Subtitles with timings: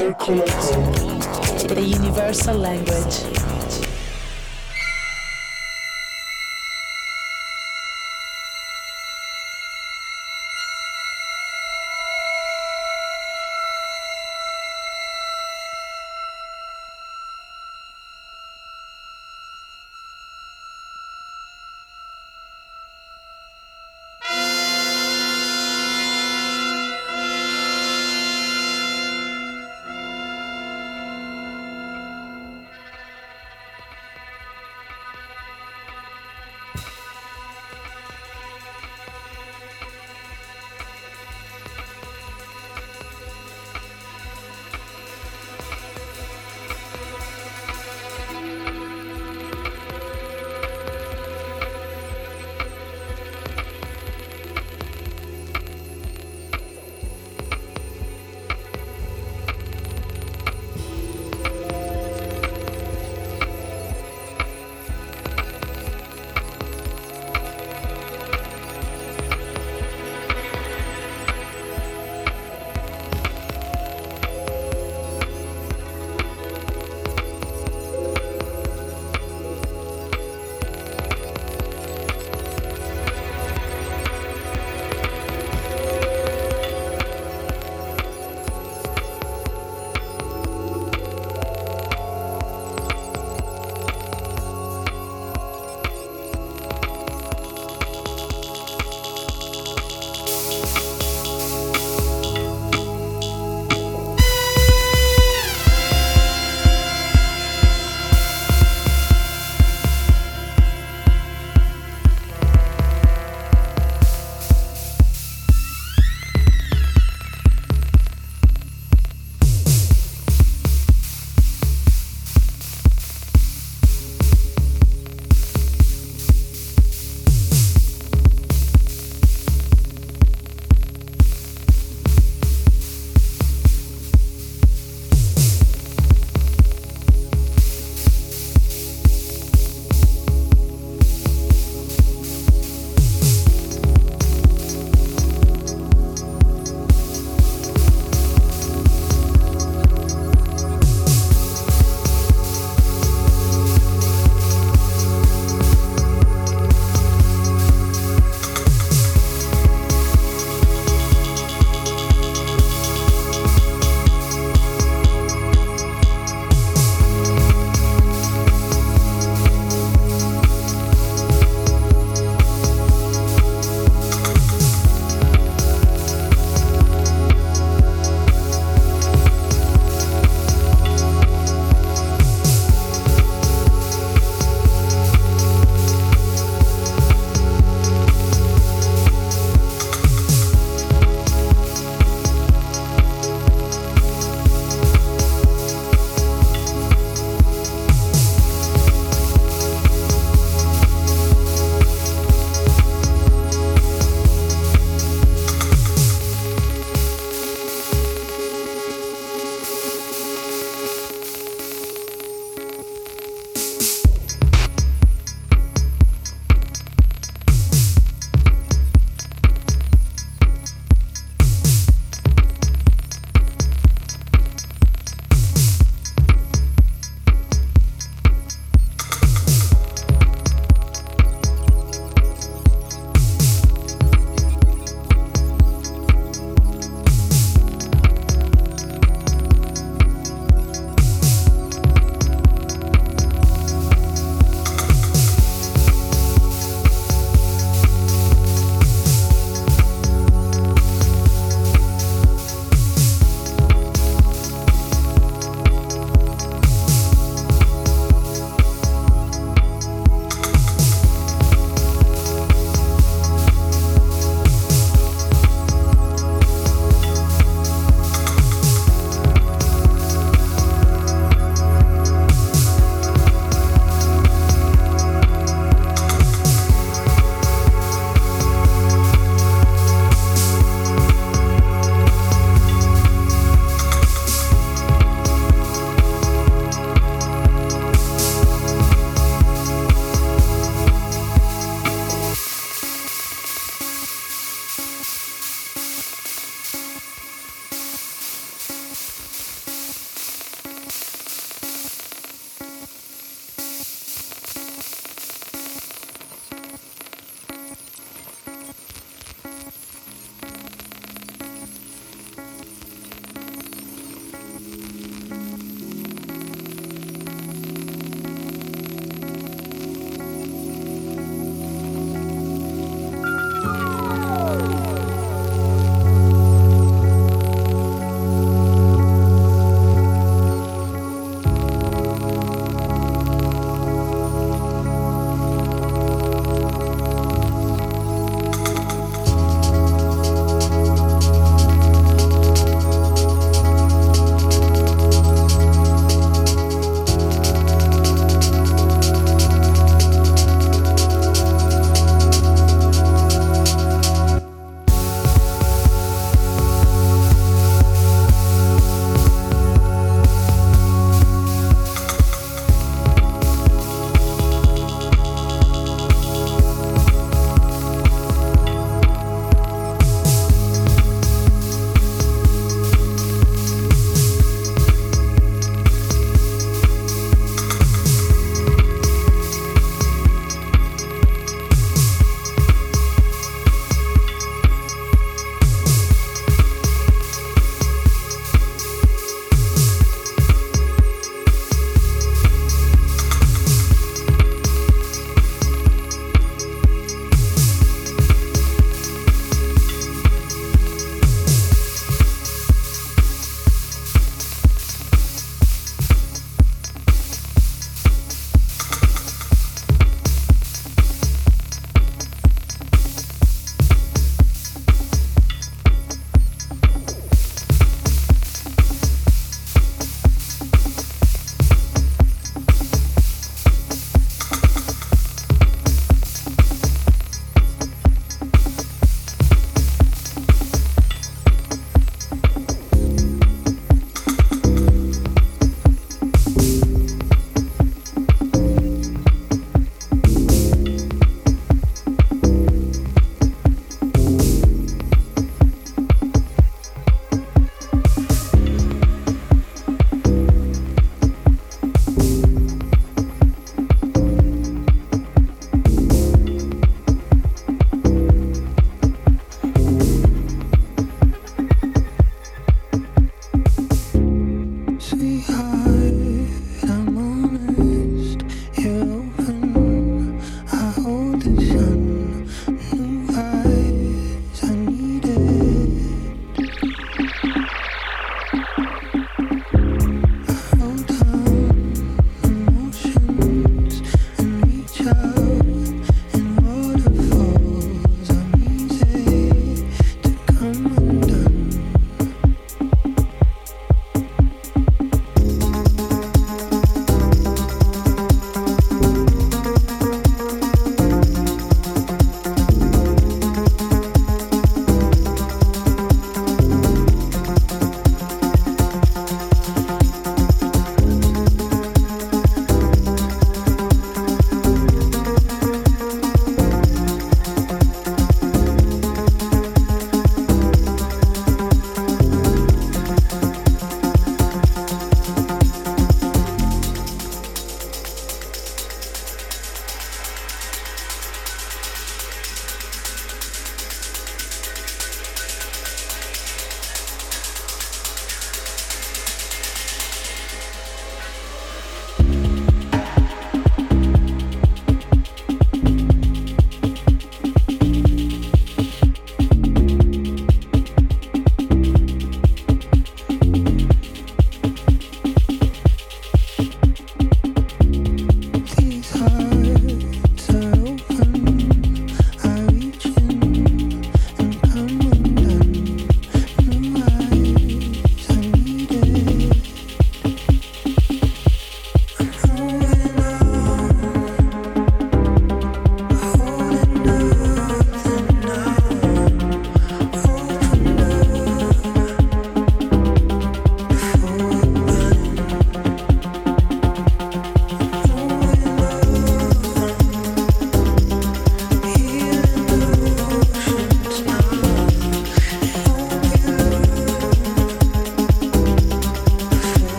[0.00, 1.74] Circo Loco.
[1.74, 3.39] The universal language.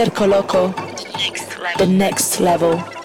[0.00, 0.68] Disco Loco,
[1.76, 2.99] the next level.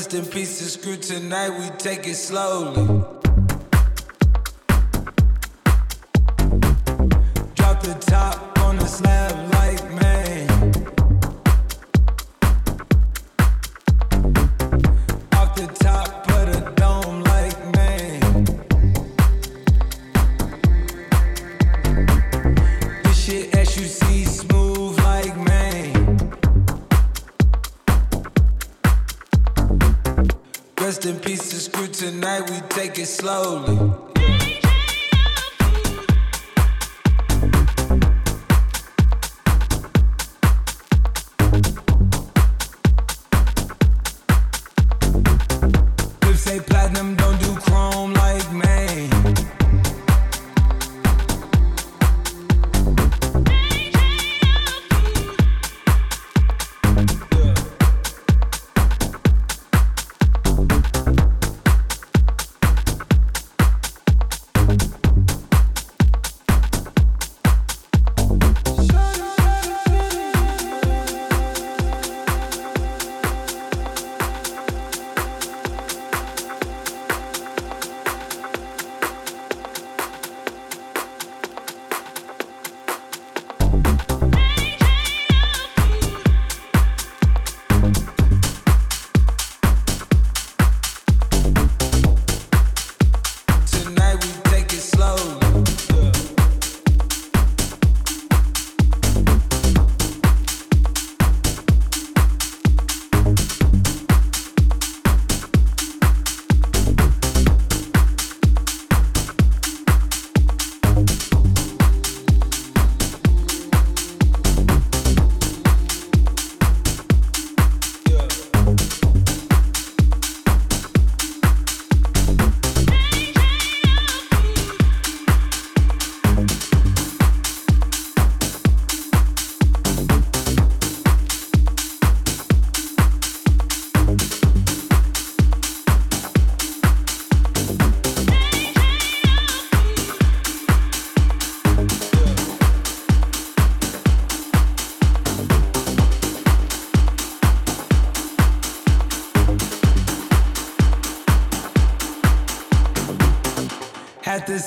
[0.00, 0.96] Rest in peace to Screw.
[0.96, 3.09] Tonight we take it slowly.
[33.00, 33.79] it slowly.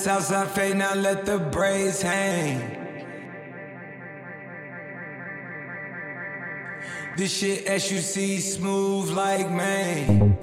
[0.04, 2.60] Southside fade, now let the braids hang.
[7.16, 10.38] This shit SUC smooth like man.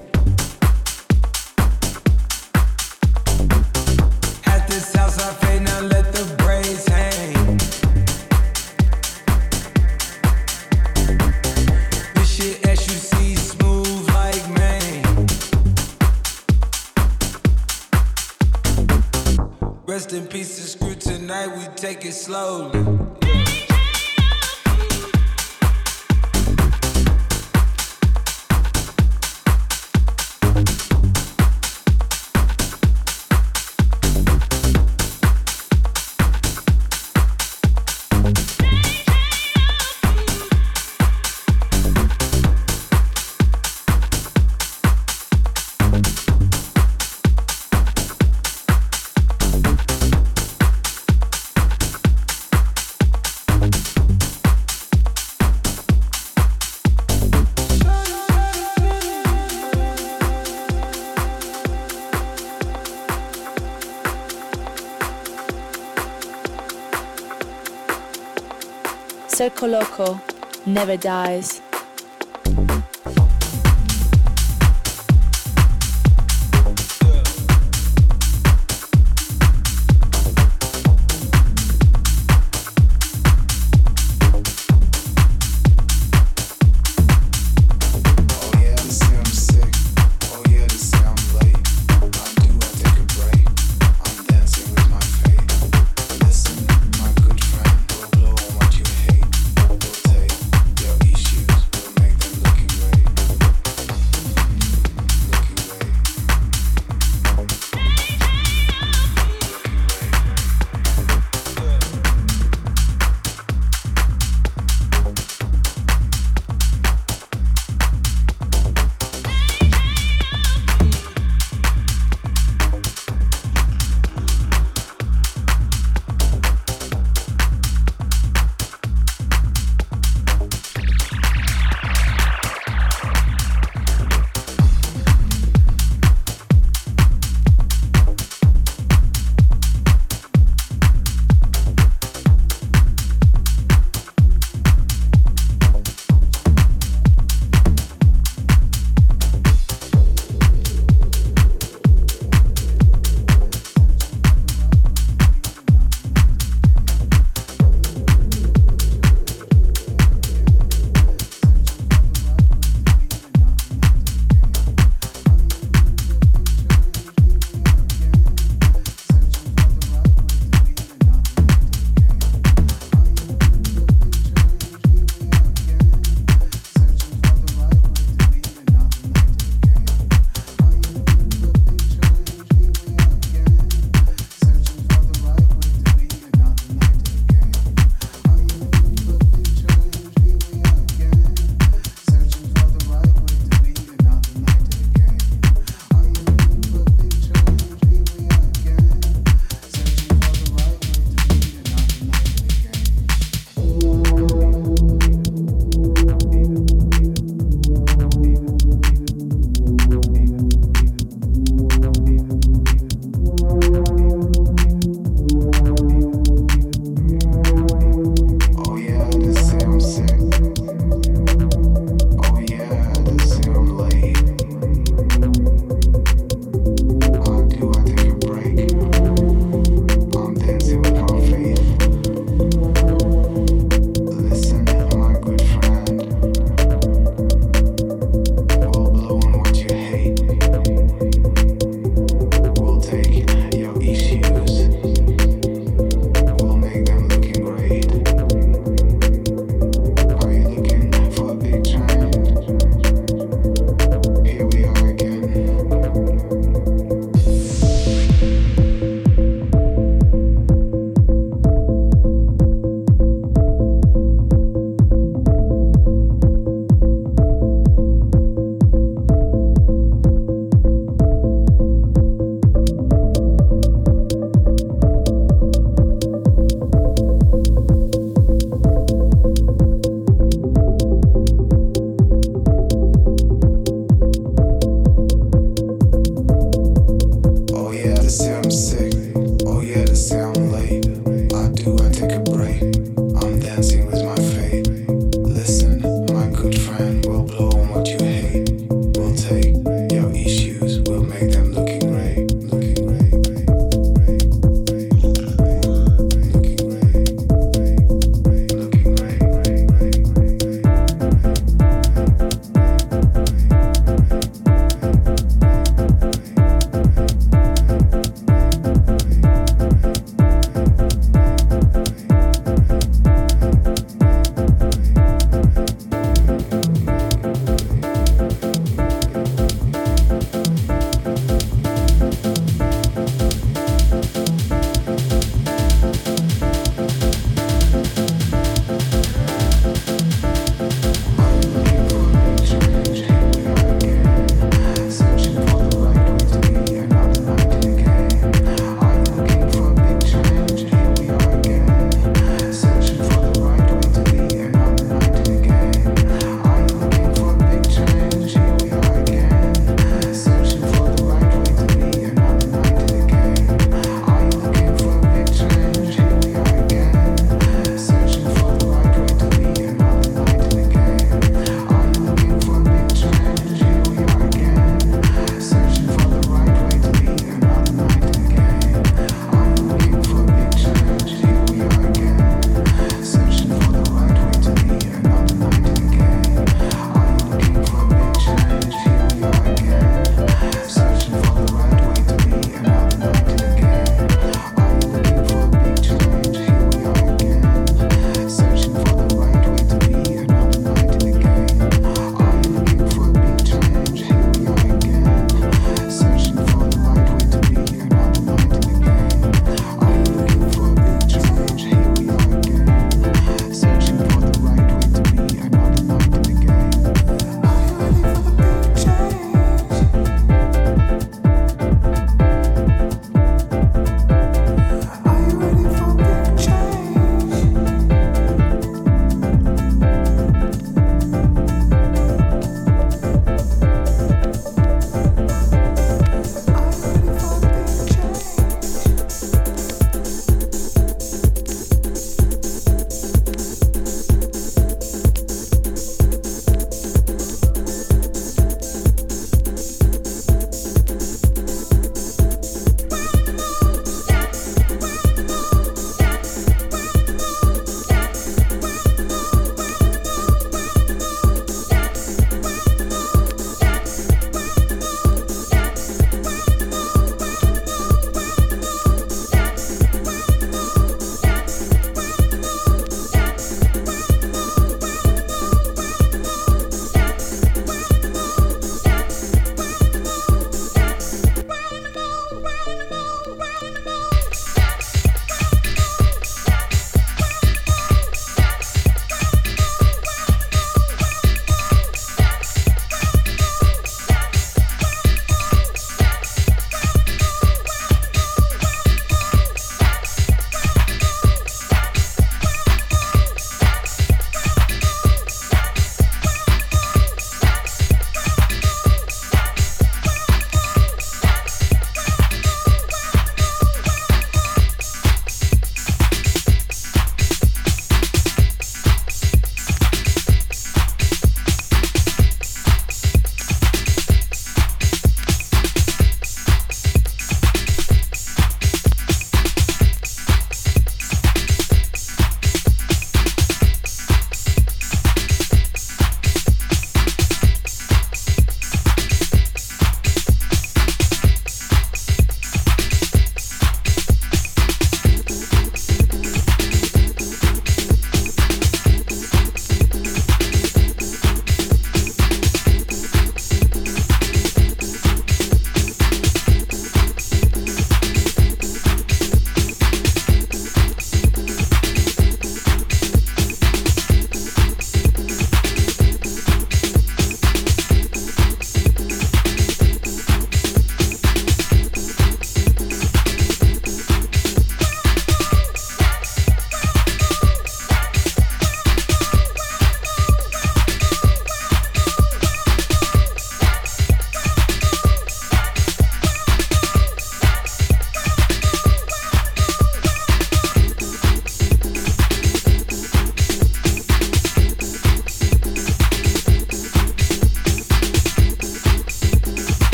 [21.93, 22.70] take it slowly.
[69.41, 70.21] Circo Loco
[70.67, 71.60] never dies.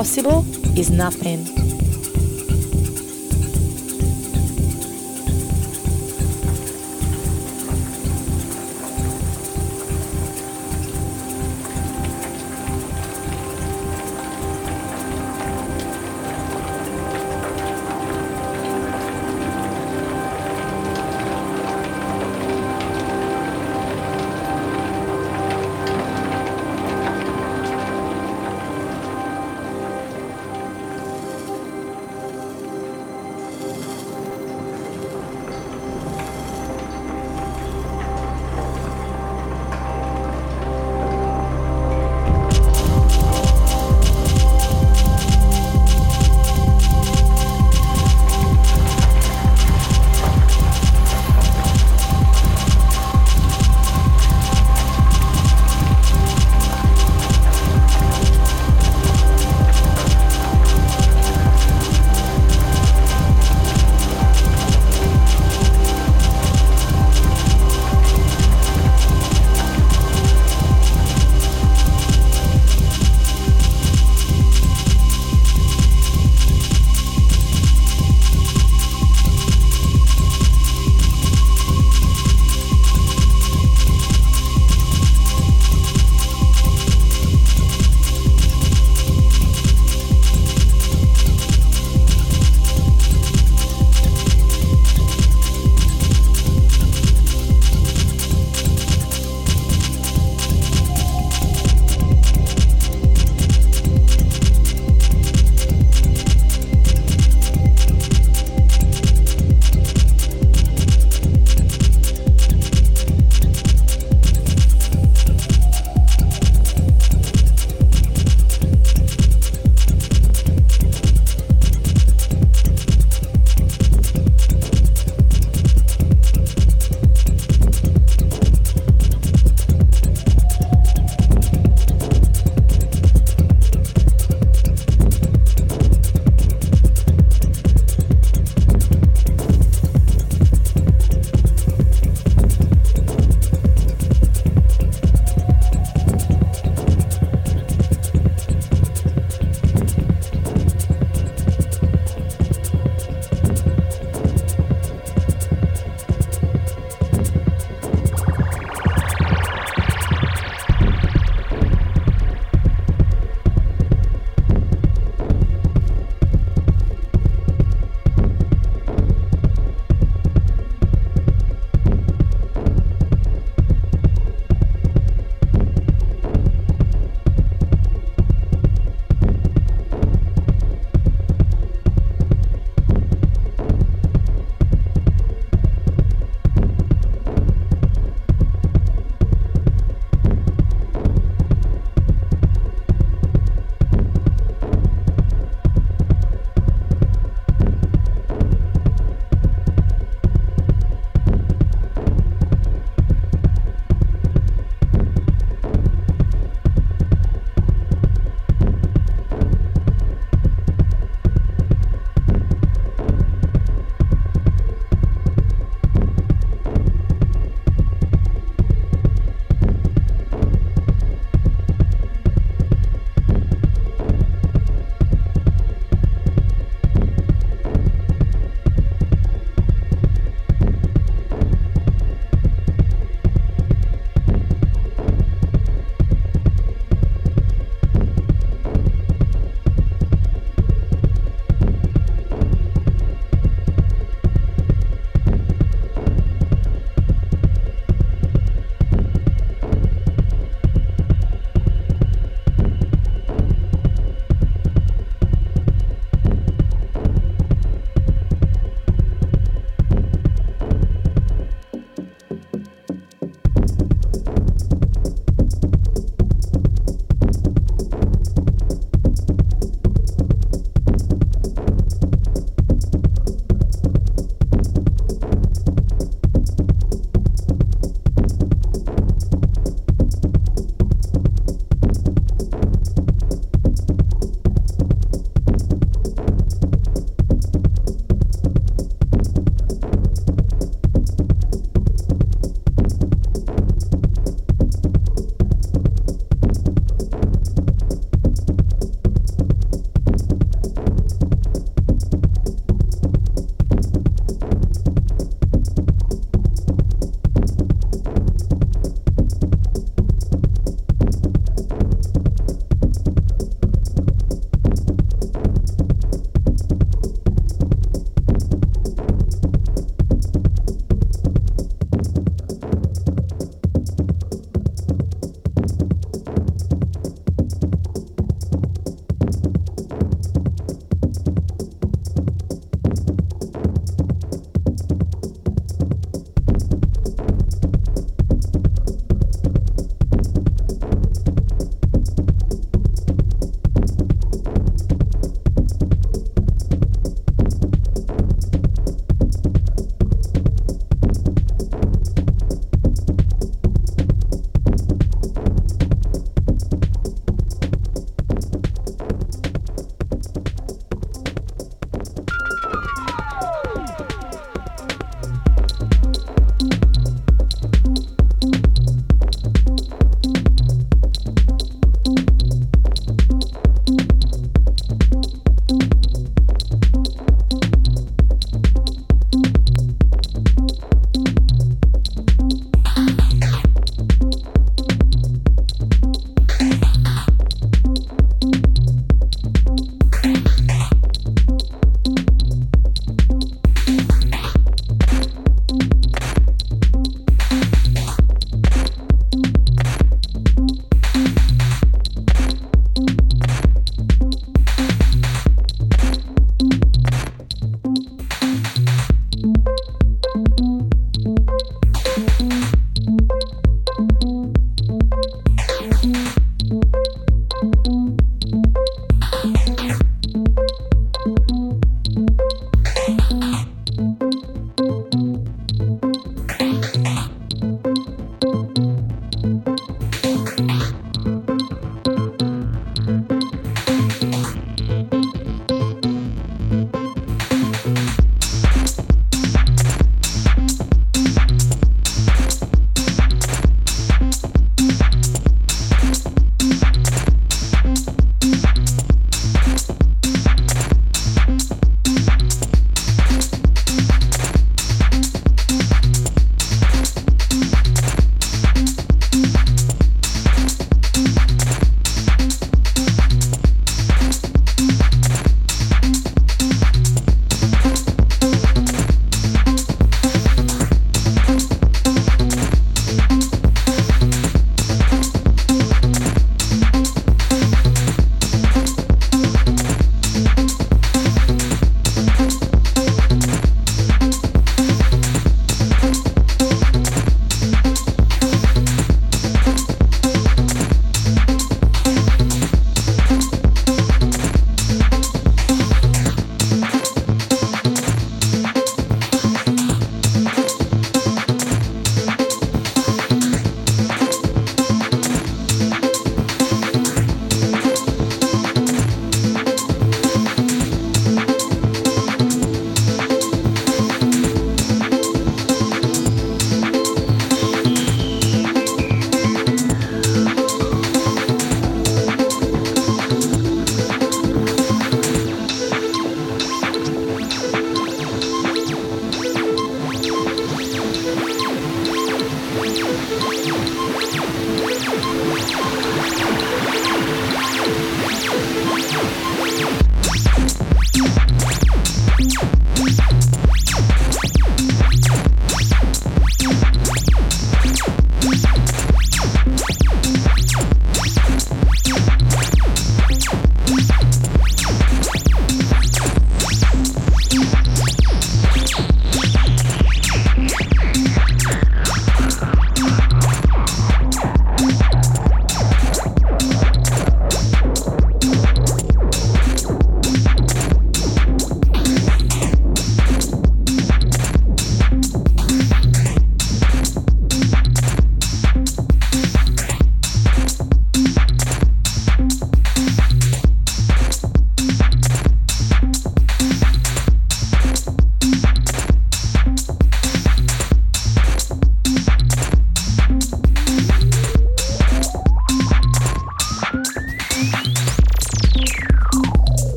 [0.00, 0.46] Impossible
[0.78, 1.49] is nothing.